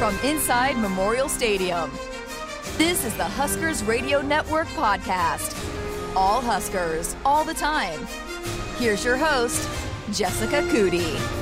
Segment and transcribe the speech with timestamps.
[0.00, 1.90] from inside Memorial Stadium.
[2.78, 5.54] This is the Huskers Radio Network podcast.
[6.16, 8.06] All Huskers, all the time.
[8.78, 9.68] Here's your host,
[10.10, 11.39] Jessica Coody.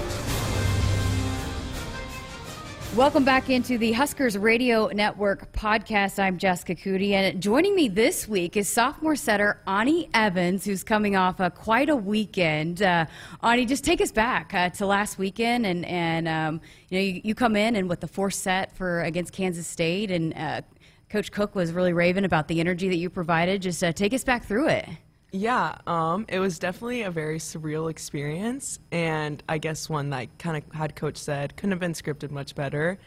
[2.98, 6.18] Welcome back into the Huskers Radio Network podcast.
[6.18, 11.14] I'm Jessica Coody, and joining me this week is sophomore setter Anni Evans, who's coming
[11.14, 12.82] off a, quite a weekend.
[12.82, 13.06] Uh,
[13.40, 17.20] Anni, just take us back uh, to last weekend, and and um, you know you,
[17.22, 20.62] you, come in and with the fourth set for against Kansas State, and uh,
[21.08, 23.62] Coach Cook was really raving about the energy that you provided.
[23.62, 24.88] Just uh, take us back through it.
[25.30, 30.56] Yeah, um, it was definitely a very surreal experience, and I guess one that kind
[30.56, 32.98] of had Coach said couldn't have been scripted much better.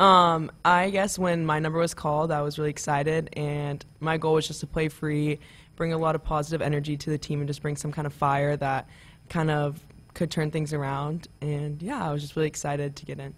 [0.00, 4.34] Um, I guess when my number was called, I was really excited, and my goal
[4.34, 5.38] was just to play free,
[5.76, 8.12] bring a lot of positive energy to the team, and just bring some kind of
[8.12, 8.88] fire that
[9.28, 9.80] kind of
[10.14, 11.28] could turn things around.
[11.40, 13.34] And yeah, I was just really excited to get in.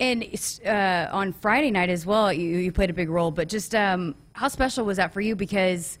[0.00, 0.24] And
[0.66, 3.30] uh, on Friday night as well, you, you, played a big role.
[3.30, 5.36] But just um, how special was that for you?
[5.36, 5.98] Because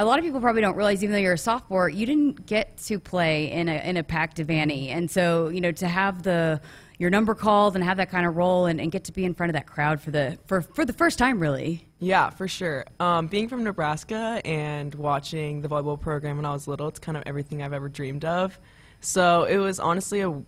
[0.00, 2.78] a lot of people probably don't realize, even though you're a sophomore, you didn't get
[2.78, 6.60] to play in a in a packed Devaney, and so you know to have the
[6.98, 9.34] your number called and have that kind of role and, and get to be in
[9.34, 11.86] front of that crowd for the for for the first time, really.
[11.98, 12.86] Yeah, for sure.
[12.98, 17.18] Um, being from Nebraska and watching the volleyball program when I was little, it's kind
[17.18, 18.58] of everything I've ever dreamed of.
[19.00, 20.42] So it was honestly a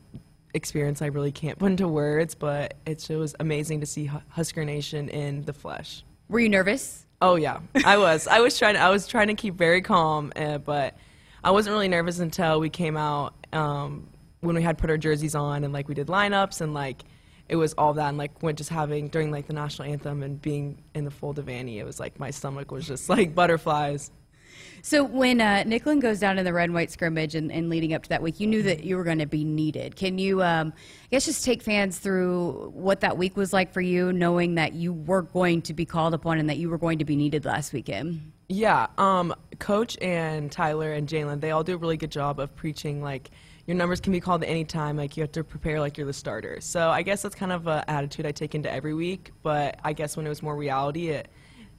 [0.55, 5.11] experience I really can't put into words, but it was amazing to see Husker Nation
[5.11, 6.05] in the flesh.
[6.29, 7.07] Were you nervous?
[7.23, 8.27] Oh yeah, I was.
[8.27, 8.77] I was trying.
[8.77, 10.97] I was trying to keep very calm, uh, but
[11.45, 14.09] I wasn't really nervous until we came out um,
[14.41, 17.05] when we had put our jerseys on and like we did lineups and like
[17.49, 20.43] it was all that and like when just having during like the national anthem and
[20.43, 24.11] being in the full Devaney, it was like my stomach was just like butterflies.
[24.83, 27.95] So when uh, Nicklin goes down in the red and white scrimmage and, and, leading
[27.95, 29.95] up to that week, you knew that you were going to be needed.
[29.95, 33.81] Can you, um, I guess, just take fans through what that week was like for
[33.81, 36.99] you, knowing that you were going to be called upon and that you were going
[36.99, 38.33] to be needed last weekend?
[38.49, 42.55] Yeah, um, Coach and Tyler and Jaylen, they all do a really good job of
[42.57, 43.31] preaching like
[43.67, 44.97] your numbers can be called at any time.
[44.97, 46.61] Like you have to prepare like you're the starter.
[46.61, 49.31] So I guess that's kind of an attitude I take into every week.
[49.43, 51.29] But I guess when it was more reality, it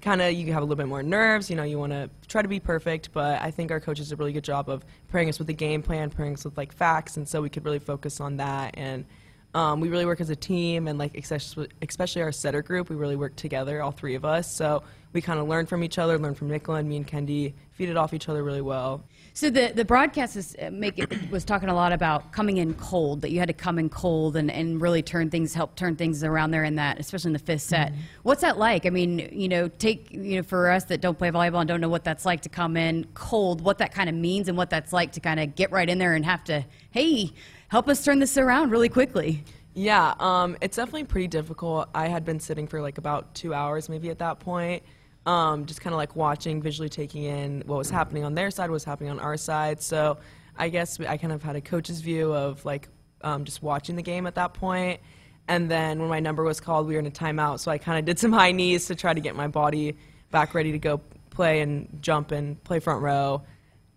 [0.03, 1.49] kind of you have a little bit more nerves.
[1.49, 4.15] You know, you want to try to be perfect, but I think our coaches did
[4.15, 6.73] a really good job of pairing us with a game plan, pairing us with like
[6.73, 8.75] facts, and so we could really focus on that.
[8.77, 9.05] And
[9.53, 12.95] um, we really work as a team, and like especially, especially our setter group, we
[12.95, 14.51] really work together, all three of us.
[14.51, 14.83] So
[15.13, 17.95] we kind of learn from each other, learn from Nicklin, me and Kendi, feed it
[17.95, 19.03] off each other really well.
[19.35, 22.73] So the the broadcast is uh, make it, was talking a lot about coming in
[22.73, 25.95] cold that you had to come in cold and, and really turn things help turn
[25.95, 27.91] things around there in that especially in the fifth set.
[27.91, 28.01] Mm-hmm.
[28.23, 28.87] What's that like?
[28.87, 31.81] I mean, you know, take you know for us that don't play volleyball and don't
[31.81, 34.71] know what that's like to come in cold, what that kind of means and what
[34.71, 37.31] that's like to kind of get right in there and have to hey
[37.73, 39.43] help us turn this around really quickly.
[39.73, 41.89] Yeah, um, it's definitely pretty difficult.
[41.95, 44.83] I had been sitting for like about two hours maybe at that point
[45.25, 48.69] um, just kind of like watching, visually taking in what was happening on their side,
[48.69, 49.81] what was happening on our side.
[49.81, 50.17] So
[50.57, 52.89] I guess I kind of had a coach's view of like
[53.21, 54.99] um, just watching the game at that point.
[55.47, 57.59] And then when my number was called, we were in a timeout.
[57.59, 59.97] So I kind of did some high knees to try to get my body
[60.31, 63.43] back ready to go play and jump and play front row.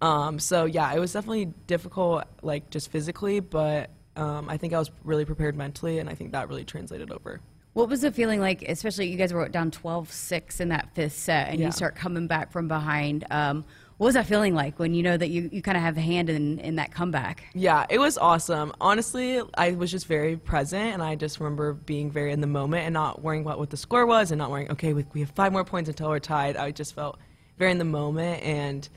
[0.01, 4.79] Um, so yeah, it was definitely difficult, like just physically, but um, I think I
[4.79, 7.41] was really prepared mentally, and I think that really translated over.
[7.77, 11.13] What was the feeling like, especially you guys were down 12 6 in that fifth
[11.13, 11.67] set and yeah.
[11.67, 13.27] you start coming back from behind?
[13.31, 13.67] Um,
[13.99, 16.01] what was that feeling like when you know that you, you kind of have a
[16.01, 17.45] hand in, in that comeback?
[17.53, 18.73] Yeah, it was awesome.
[18.81, 22.85] Honestly, I was just very present and I just remember being very in the moment
[22.85, 25.31] and not worrying about what the score was and not worrying, okay, we, we have
[25.33, 26.57] five more points until we're tied.
[26.57, 27.19] I just felt
[27.59, 28.89] very in the moment and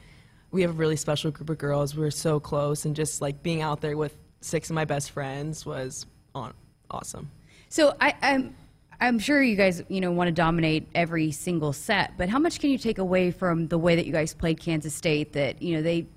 [0.51, 1.95] we have a really special group of girls.
[1.95, 5.11] We were so close and just like being out there with six of my best
[5.11, 6.53] friends was on,
[6.89, 7.29] awesome.
[7.69, 8.55] So I, I'm
[9.01, 12.59] I'm sure you guys, you know, want to dominate every single set, but how much
[12.59, 15.33] can you take away from the way that you guys played Kansas State?
[15.33, 16.07] That you know they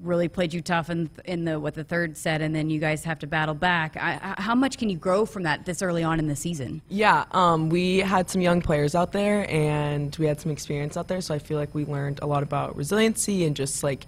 [0.00, 3.04] really played you tough in in the what the third set, and then you guys
[3.04, 3.96] have to battle back.
[3.96, 6.82] I, how much can you grow from that this early on in the season?
[6.88, 11.08] Yeah, um, we had some young players out there, and we had some experience out
[11.08, 14.06] there, so I feel like we learned a lot about resiliency and just like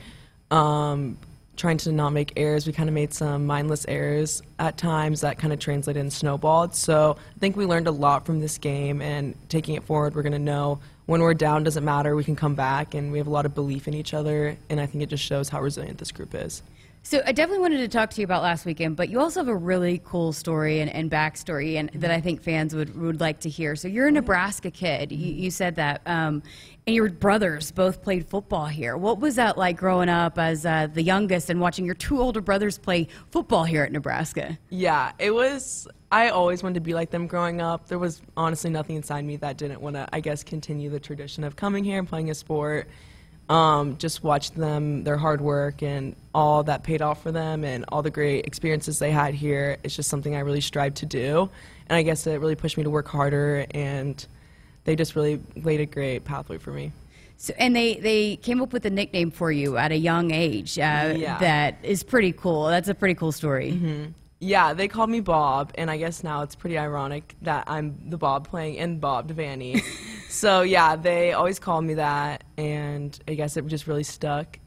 [0.51, 1.17] um,
[1.57, 2.67] trying to not make errors.
[2.67, 6.75] We kind of made some mindless errors at times that kind of translated and snowballed.
[6.75, 10.23] So I think we learned a lot from this game, and taking it forward, we're
[10.23, 12.15] going to know when we're down doesn't matter.
[12.15, 14.79] We can come back, and we have a lot of belief in each other, and
[14.79, 16.63] I think it just shows how resilient this group is.
[17.09, 19.49] So I definitely wanted to talk to you about last weekend, but you also have
[19.49, 23.41] a really cool story and, and backstory, and that I think fans would, would like
[23.41, 23.77] to hear.
[23.77, 25.11] So you're a Nebraska kid.
[25.11, 26.43] You, you said that, um,
[26.87, 28.99] and your brothers both played football here.
[28.99, 32.43] What was that like growing up as uh, the youngest and watching your two older
[32.43, 34.59] brothers play football here at Nebraska?
[34.69, 35.89] Yeah, it was.
[36.13, 37.89] I always wanted to be like them growing up.
[37.89, 41.43] There was honestly nothing inside me that didn't want to, I guess, continue the tradition
[41.43, 42.87] of coming here and playing a sport
[43.49, 47.85] um, just watched them, their hard work, and all that paid off for them, and
[47.89, 49.79] all the great experiences they had here.
[49.83, 51.49] It's just something I really strive to do,
[51.89, 54.25] and I guess it really pushed me to work harder, and
[54.85, 56.93] they just really laid a great pathway for me.
[57.41, 60.77] So, and they, they came up with a nickname for you at a young age
[60.79, 61.39] uh, Yeah.
[61.39, 62.67] that is pretty cool.
[62.67, 64.13] That's a pretty cool story.
[64.41, 68.19] Yeah, they called me Bob, and I guess now it's pretty ironic that I'm the
[68.19, 69.83] Bob playing in Bob Devaney.
[70.29, 74.59] so yeah, they always called me that, and I guess it just really stuck.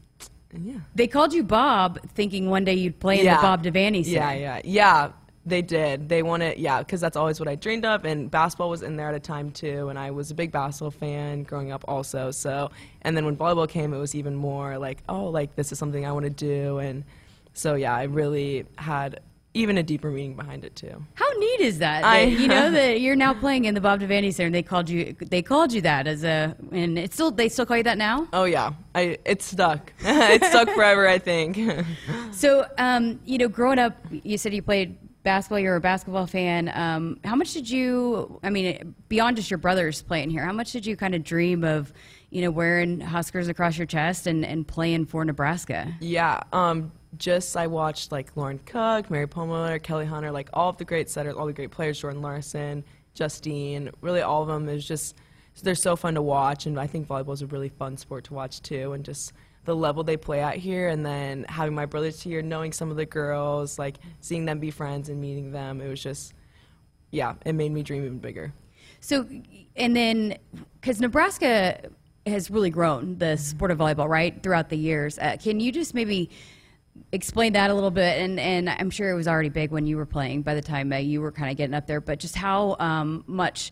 [0.51, 0.79] And yeah.
[0.95, 4.17] They called you Bob, thinking one day you'd play in the Bob Devaney Center.
[4.17, 5.11] Yeah, yeah, yeah.
[5.43, 6.07] They did.
[6.07, 8.05] They wanted, yeah, because that's always what I dreamed of.
[8.05, 10.91] And basketball was in there at a time too, and I was a big basketball
[10.91, 12.29] fan growing up also.
[12.29, 12.69] So,
[13.01, 16.05] and then when volleyball came, it was even more like, oh, like this is something
[16.05, 16.77] I want to do.
[16.77, 17.05] And
[17.53, 19.21] so, yeah, I really had
[19.53, 21.05] even a deeper meaning behind it too.
[21.15, 22.03] How neat is that?
[22.03, 24.63] I- that, you know that you're now playing in the Bob Devaney Center, and they
[24.63, 25.15] called you.
[25.19, 28.27] They called you that as a, and it's still they still call you that now.
[28.33, 29.91] Oh yeah, I it stuck.
[29.99, 31.57] it stuck forever, I think.
[32.31, 35.59] So, um, you know, growing up, you said you played basketball.
[35.59, 36.71] You're a basketball fan.
[36.73, 38.39] Um, how much did you?
[38.41, 41.63] I mean, beyond just your brothers playing here, how much did you kind of dream
[41.63, 41.91] of,
[42.29, 45.93] you know, wearing Huskers across your chest and, and playing for Nebraska?
[45.99, 50.77] Yeah, um, just I watched like Lauren Cook, Mary Pollmiller, Kelly Hunter, like all of
[50.77, 54.85] the great setters, all the great players, Jordan Larson, Justine, really all of them is
[54.85, 55.15] just
[55.63, 58.33] they're so fun to watch, and I think volleyball is a really fun sport to
[58.33, 59.33] watch too, and just
[59.65, 62.97] the level they play at here, and then having my brothers here, knowing some of
[62.97, 66.33] the girls, like seeing them be friends and meeting them, it was just,
[67.11, 68.53] yeah, it made me dream even bigger.
[69.01, 69.27] So,
[69.75, 70.37] and then
[70.79, 71.89] because Nebraska
[72.25, 75.19] has really grown the sport of volleyball, right, throughout the years.
[75.19, 76.29] Uh, can you just maybe
[77.11, 78.19] explain that a little bit?
[78.19, 80.91] And and I'm sure it was already big when you were playing by the time
[80.91, 83.71] uh, you were kind of getting up there, but just how um, much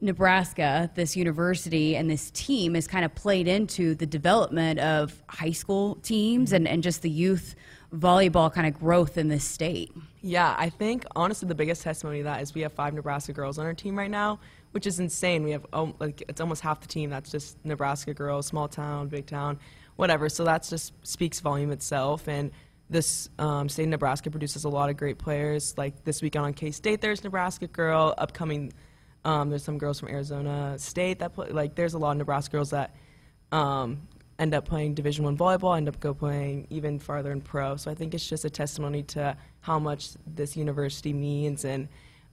[0.00, 5.50] Nebraska, this university and this team, has kind of played into the development of high
[5.50, 7.56] school teams and, and just the youth
[7.92, 9.90] volleyball kind of growth in this state.
[10.20, 13.58] Yeah, I think honestly the biggest testimony to that is we have five Nebraska girls
[13.58, 14.38] on our team right now,
[14.72, 15.42] which is insane.
[15.42, 19.08] We have um, like it's almost half the team that's just Nebraska girls, small town,
[19.08, 19.58] big town,
[19.98, 20.28] whatever.
[20.28, 22.28] So that just speaks volume itself.
[22.28, 22.52] And
[22.88, 25.76] this um, state of Nebraska produces a lot of great players.
[25.76, 28.14] Like this weekend on K State, there's Nebraska girl.
[28.16, 28.72] Upcoming,
[29.24, 31.48] um, there's some girls from Arizona State that play.
[31.48, 32.94] Like there's a lot of Nebraska girls that
[33.50, 34.06] um,
[34.38, 37.74] end up playing Division One volleyball, end up go playing even farther in pro.
[37.74, 41.88] So I think it's just a testimony to how much this university means and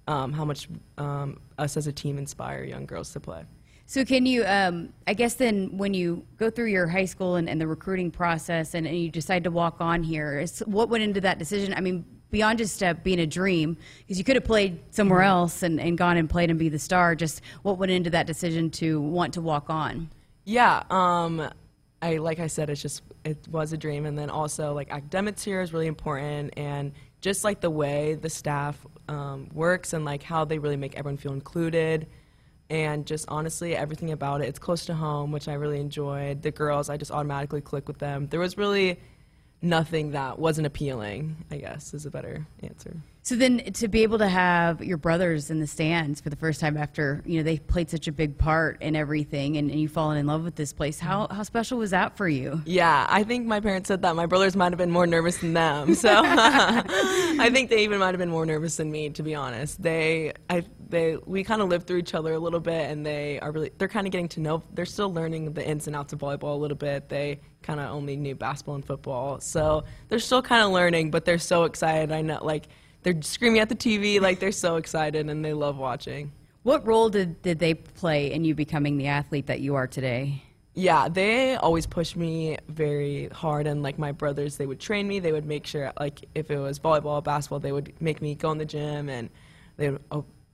[0.08, 0.70] um, how much
[1.00, 3.44] um, us as a team inspire young girls to play.
[3.88, 7.48] So can you, um, I guess then when you go through your high school and,
[7.48, 11.04] and the recruiting process and, and you decide to walk on here, is, what went
[11.04, 11.74] into that decision?
[11.74, 15.62] I mean, beyond just uh, being a dream, because you could have played somewhere else
[15.62, 18.72] and, and gone and played and be the star, just what went into that decision
[18.72, 20.10] to want to walk on?
[20.46, 21.50] Yeah, um,
[22.02, 25.44] I like I said, it's just it was a dream, and then also like academics
[25.44, 26.92] here is really important, and
[27.22, 31.18] just like the way the staff um, works and like how they really make everyone
[31.18, 32.08] feel included,
[32.70, 34.48] and just honestly everything about it.
[34.48, 36.42] It's close to home, which I really enjoyed.
[36.42, 38.28] The girls, I just automatically click with them.
[38.28, 39.00] There was really
[39.62, 41.46] nothing that wasn't appealing.
[41.52, 42.98] I guess is a better answer.
[43.26, 46.60] So then to be able to have your brothers in the stands for the first
[46.60, 49.94] time after, you know, they played such a big part in everything and, and you've
[49.94, 52.62] fallen in love with this place, how, how special was that for you?
[52.68, 55.54] Yeah, I think my parents said that my brothers might have been more nervous than
[55.54, 55.96] them.
[55.96, 59.82] So I think they even might have been more nervous than me, to be honest.
[59.82, 63.40] They, I, they, we kind of lived through each other a little bit, and they
[63.40, 64.62] are really, they're kind of getting to know.
[64.72, 67.10] They're still learning the ins and outs of volleyball a little bit.
[67.10, 71.10] They kind of only knew basketball and football, so they're still kind of learning.
[71.10, 72.12] But they're so excited.
[72.12, 72.68] I know, like
[73.06, 76.32] they're screaming at the TV, like they're so excited, and they love watching.
[76.64, 80.42] What role did, did they play in you becoming the athlete that you are today?
[80.74, 85.20] Yeah, they always pushed me very hard, and like my brothers, they would train me.
[85.20, 88.52] They would make sure, like if it was volleyball, basketball, they would make me go
[88.52, 89.30] in the gym, and
[89.78, 90.02] they would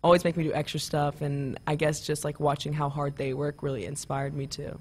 [0.03, 1.21] always make me do extra stuff.
[1.21, 4.77] And I guess just like watching how hard they work really inspired me too.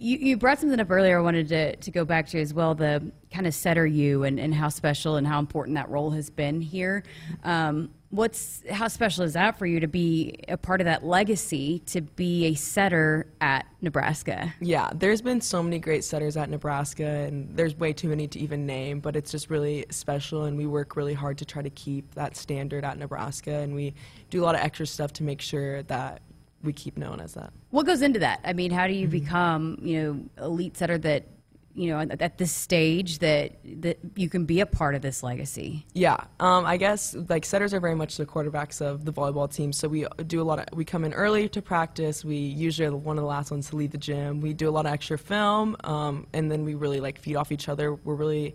[0.00, 2.74] You, you brought something up earlier I wanted to, to go back to as well
[2.74, 6.30] the kind of setter you and, and how special and how important that role has
[6.30, 7.04] been here.
[7.44, 11.80] Um, what's how special is that for you to be a part of that legacy
[11.86, 14.52] to be a setter at Nebraska?
[14.60, 18.38] Yeah, there's been so many great setters at Nebraska, and there's way too many to
[18.40, 21.70] even name, but it's just really special, and we work really hard to try to
[21.70, 23.94] keep that standard at Nebraska, and we
[24.28, 26.22] do a lot of extra stuff to make sure that
[26.62, 27.52] we keep known as that.
[27.70, 28.40] What goes into that?
[28.44, 29.24] I mean, how do you mm-hmm.
[29.24, 31.26] become, you know, elite setter that
[31.74, 35.86] you know at this stage that that you can be a part of this legacy
[35.92, 39.72] yeah um, i guess like setters are very much the quarterbacks of the volleyball team
[39.72, 42.96] so we do a lot of we come in early to practice we usually are
[42.96, 45.16] one of the last ones to leave the gym we do a lot of extra
[45.16, 48.54] film um, and then we really like feed off each other we're really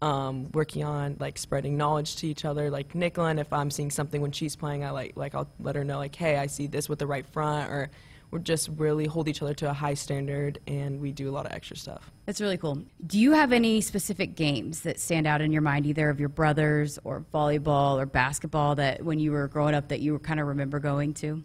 [0.00, 4.22] um, working on like spreading knowledge to each other like Nicola if I'm seeing something
[4.22, 6.88] when she's playing I like like I'll let her know like hey I see this
[6.88, 7.90] with the right front or
[8.30, 11.46] we just really hold each other to a high standard and we do a lot
[11.46, 12.10] of extra stuff.
[12.26, 12.82] That's really cool.
[13.06, 16.28] Do you have any specific games that stand out in your mind, either of your
[16.28, 20.46] brothers or volleyball or basketball, that when you were growing up that you kind of
[20.46, 21.42] remember going to?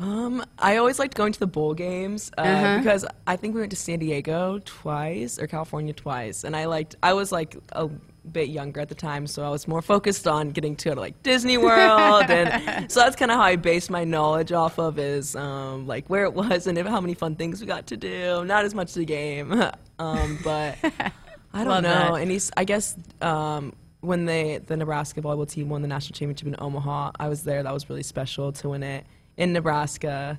[0.00, 2.78] Um, I always liked going to the bowl games uh, uh-huh.
[2.78, 6.96] because I think we went to San Diego twice or California twice, and I liked.
[7.02, 7.90] I was like a
[8.32, 11.58] bit younger at the time, so I was more focused on getting to like Disney
[11.58, 15.86] World, and so that's kind of how I based my knowledge off of is um,
[15.86, 18.42] like where it was and how many fun things we got to do.
[18.46, 19.52] Not as much the game,
[19.98, 20.78] um, but
[21.52, 22.14] I don't know.
[22.14, 22.22] That.
[22.22, 26.48] And he's, I guess um, when they the Nebraska volleyball team won the national championship
[26.48, 27.62] in Omaha, I was there.
[27.62, 29.04] That was really special to win it
[29.40, 30.38] in Nebraska.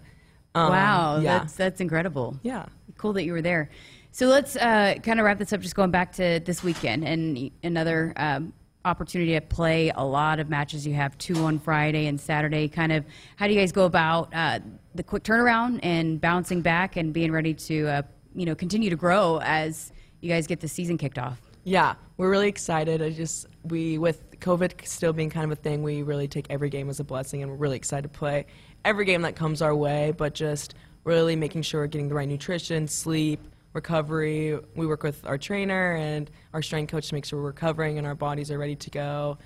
[0.53, 1.39] Um, wow, yeah.
[1.39, 2.39] that's that's incredible.
[2.43, 2.65] Yeah,
[2.97, 3.69] cool that you were there.
[4.11, 7.49] So let's uh, kind of wrap this up, just going back to this weekend and
[7.63, 8.53] another um,
[8.83, 10.85] opportunity to play a lot of matches.
[10.85, 12.67] You have two on Friday and Saturday.
[12.67, 13.05] Kind of,
[13.37, 14.59] how do you guys go about uh,
[14.95, 18.01] the quick turnaround and bouncing back and being ready to, uh,
[18.35, 21.39] you know, continue to grow as you guys get the season kicked off?
[21.63, 23.01] Yeah, we're really excited.
[23.01, 26.69] I just we with COVID still being kind of a thing, we really take every
[26.69, 28.47] game as a blessing, and we're really excited to play
[28.83, 30.11] every game that comes our way.
[30.15, 33.39] But just really making sure we're getting the right nutrition, sleep
[33.73, 34.59] recovery.
[34.75, 38.05] We work with our trainer and our strength coach to make sure we're recovering and
[38.05, 39.37] our bodies are ready to go.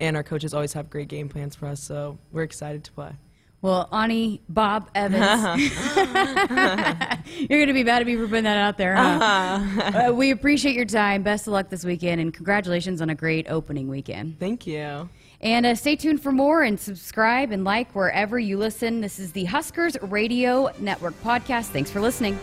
[0.00, 3.12] And our coaches always have great game plans for us, so we're excited to play.
[3.60, 8.78] Well, Anni, Bob Evans, you're going to be mad at me for putting that out
[8.78, 9.02] there, huh?
[9.02, 10.10] Uh-huh.
[10.10, 11.24] uh, we appreciate your time.
[11.24, 14.38] Best of luck this weekend, and congratulations on a great opening weekend.
[14.38, 15.08] Thank you.
[15.40, 19.00] And uh, stay tuned for more and subscribe and like wherever you listen.
[19.00, 21.66] This is the Huskers Radio Network podcast.
[21.66, 22.38] Thanks for listening.